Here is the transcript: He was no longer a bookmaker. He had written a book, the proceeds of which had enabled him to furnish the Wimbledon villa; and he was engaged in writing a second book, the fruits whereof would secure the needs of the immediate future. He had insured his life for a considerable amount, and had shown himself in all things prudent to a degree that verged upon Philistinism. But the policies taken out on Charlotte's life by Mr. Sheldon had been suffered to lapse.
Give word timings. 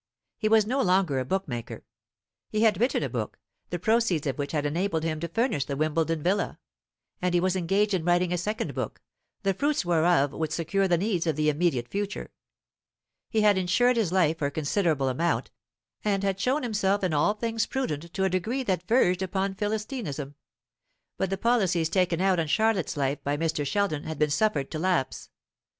He 0.39 0.49
was 0.49 0.65
no 0.65 0.81
longer 0.81 1.19
a 1.19 1.25
bookmaker. 1.25 1.85
He 2.49 2.61
had 2.63 2.79
written 2.81 3.03
a 3.03 3.07
book, 3.09 3.37
the 3.69 3.77
proceeds 3.77 4.25
of 4.25 4.39
which 4.39 4.51
had 4.51 4.65
enabled 4.65 5.03
him 5.03 5.19
to 5.19 5.27
furnish 5.27 5.65
the 5.65 5.77
Wimbledon 5.77 6.23
villa; 6.23 6.57
and 7.21 7.35
he 7.35 7.39
was 7.39 7.55
engaged 7.55 7.93
in 7.93 8.03
writing 8.03 8.33
a 8.33 8.37
second 8.39 8.73
book, 8.73 8.99
the 9.43 9.53
fruits 9.53 9.85
whereof 9.85 10.31
would 10.33 10.51
secure 10.51 10.87
the 10.87 10.97
needs 10.97 11.27
of 11.27 11.35
the 11.35 11.49
immediate 11.49 11.87
future. 11.87 12.31
He 13.29 13.41
had 13.41 13.59
insured 13.59 13.95
his 13.95 14.11
life 14.11 14.39
for 14.39 14.47
a 14.47 14.49
considerable 14.49 15.07
amount, 15.07 15.51
and 16.03 16.23
had 16.23 16.39
shown 16.39 16.63
himself 16.63 17.03
in 17.03 17.13
all 17.13 17.35
things 17.35 17.67
prudent 17.67 18.11
to 18.13 18.23
a 18.23 18.27
degree 18.27 18.63
that 18.63 18.87
verged 18.87 19.21
upon 19.21 19.53
Philistinism. 19.53 20.33
But 21.17 21.29
the 21.29 21.37
policies 21.37 21.89
taken 21.89 22.19
out 22.19 22.39
on 22.39 22.47
Charlotte's 22.47 22.97
life 22.97 23.23
by 23.23 23.37
Mr. 23.37 23.67
Sheldon 23.67 24.05
had 24.05 24.17
been 24.17 24.31
suffered 24.31 24.71
to 24.71 24.79
lapse. 24.79 25.29